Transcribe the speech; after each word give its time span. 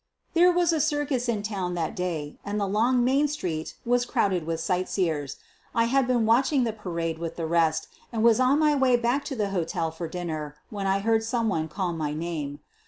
There 0.33 0.51
was 0.51 0.73
a 0.73 0.81
circus 0.81 1.29
in 1.29 1.43
town 1.43 1.75
that 1.75 1.95
day 1.95 2.39
and 2.43 2.59
the 2.59 2.65
long 2.65 3.03
main 3.03 3.27
street 3.27 3.75
was 3.85 4.03
crowded 4.03 4.47
with 4.47 4.59
sightseers. 4.59 5.37
I 5.75 5.83
had 5.83 6.07
been 6.07 6.25
watching 6.25 6.63
the 6.63 6.73
parade 6.73 7.19
with 7.19 7.35
the 7.35 7.45
rest 7.45 7.87
and 8.11 8.23
was 8.23 8.39
on 8.39 8.57
my 8.57 8.73
way 8.73 8.95
back 8.95 9.23
to 9.25 9.35
the 9.35 9.51
hotel 9.51 9.91
for 9.91 10.07
dinner 10.07 10.55
when 10.71 10.87
I 10.87 11.01
heard 11.01 11.23
some 11.23 11.49
one 11.49 11.67
call 11.67 11.93
my 11.93 12.13
name. 12.15 12.61